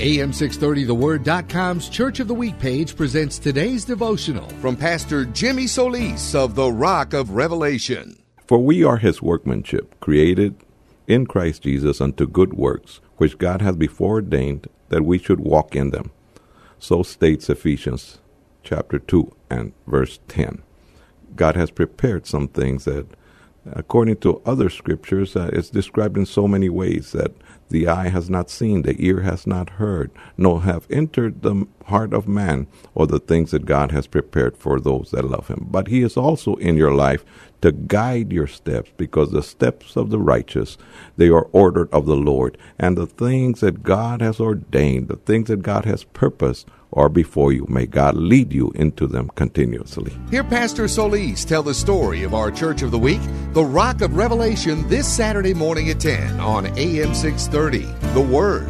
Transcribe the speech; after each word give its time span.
AM630TheWord.com's 0.00 1.90
Church 1.90 2.20
of 2.20 2.28
the 2.28 2.32
Week 2.34 2.58
page 2.58 2.96
presents 2.96 3.38
today's 3.38 3.84
devotional 3.84 4.48
from 4.62 4.74
Pastor 4.74 5.26
Jimmy 5.26 5.66
Solis 5.66 6.34
of 6.34 6.54
the 6.54 6.72
Rock 6.72 7.12
of 7.12 7.32
Revelation. 7.32 8.18
For 8.46 8.56
we 8.56 8.82
are 8.82 8.96
his 8.96 9.20
workmanship, 9.20 10.00
created 10.00 10.56
in 11.06 11.26
Christ 11.26 11.64
Jesus 11.64 12.00
unto 12.00 12.26
good 12.26 12.54
works, 12.54 13.00
which 13.18 13.36
God 13.36 13.60
hath 13.60 13.78
before 13.78 14.14
ordained 14.14 14.68
that 14.88 15.04
we 15.04 15.18
should 15.18 15.40
walk 15.40 15.76
in 15.76 15.90
them. 15.90 16.10
So 16.78 17.02
states 17.02 17.50
Ephesians 17.50 18.20
chapter 18.62 18.98
2 18.98 19.36
and 19.50 19.74
verse 19.86 20.18
10. 20.28 20.62
God 21.36 21.56
has 21.56 21.70
prepared 21.70 22.26
some 22.26 22.48
things 22.48 22.86
that, 22.86 23.06
according 23.66 24.16
to 24.16 24.40
other 24.44 24.70
scriptures, 24.70 25.36
uh, 25.36 25.50
it's 25.52 25.70
described 25.70 26.16
in 26.16 26.26
so 26.26 26.48
many 26.48 26.68
ways 26.68 27.12
that 27.12 27.32
the 27.68 27.86
eye 27.86 28.08
has 28.08 28.28
not 28.28 28.50
seen, 28.50 28.82
the 28.82 28.96
ear 28.98 29.20
has 29.20 29.46
not 29.46 29.70
heard, 29.70 30.10
nor 30.36 30.62
have 30.62 30.86
entered 30.90 31.42
the 31.42 31.66
heart 31.86 32.12
of 32.12 32.26
man, 32.26 32.66
or 32.94 33.06
the 33.06 33.20
things 33.20 33.52
that 33.52 33.64
God 33.64 33.92
has 33.92 34.08
prepared 34.08 34.56
for 34.56 34.80
those 34.80 35.12
that 35.12 35.24
love 35.24 35.48
him. 35.48 35.68
But 35.70 35.88
he 35.88 36.02
is 36.02 36.16
also 36.16 36.56
in 36.56 36.76
your 36.76 36.92
life 36.92 37.24
to 37.62 37.70
guide 37.70 38.32
your 38.32 38.48
steps, 38.48 38.90
because 38.96 39.30
the 39.30 39.42
steps 39.42 39.96
of 39.96 40.10
the 40.10 40.18
righteous, 40.18 40.78
they 41.16 41.28
are 41.28 41.48
ordered 41.52 41.88
of 41.92 42.06
the 42.06 42.16
Lord, 42.16 42.58
and 42.78 42.96
the 42.96 43.06
things 43.06 43.60
that 43.60 43.82
God 43.84 44.20
has 44.20 44.40
ordained, 44.40 45.08
the 45.08 45.16
things 45.16 45.48
that 45.48 45.62
God 45.62 45.84
has 45.84 46.02
purposed, 46.02 46.66
are 46.92 47.08
before 47.08 47.52
you. 47.52 47.66
May 47.68 47.86
God 47.86 48.16
lead 48.16 48.52
you 48.52 48.70
into 48.74 49.06
them 49.06 49.28
continuously. 49.34 50.12
Hear 50.30 50.44
Pastor 50.44 50.88
Solis 50.88 51.44
tell 51.44 51.62
the 51.62 51.74
story 51.74 52.22
of 52.22 52.34
our 52.34 52.50
Church 52.50 52.82
of 52.82 52.90
the 52.90 52.98
Week, 52.98 53.20
the 53.52 53.64
Rock 53.64 54.00
of 54.00 54.16
Revelation, 54.16 54.88
this 54.88 55.06
Saturday 55.06 55.54
morning 55.54 55.90
at 55.90 56.00
10 56.00 56.40
on 56.40 56.66
AM 56.78 57.14
630. 57.14 57.80
The 58.14 58.20
Word. 58.20 58.69